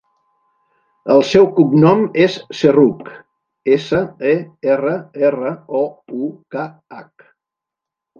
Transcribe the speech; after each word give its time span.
El 1.15 1.19
seu 1.31 1.43
cognom 1.57 1.99
és 2.23 2.37
Serroukh: 2.59 3.11
essa, 3.75 3.99
e, 4.31 4.33
erra, 4.77 4.95
erra, 5.29 5.53
o, 5.81 5.83
u, 6.23 6.31
ca, 6.57 6.65
hac. 6.97 7.27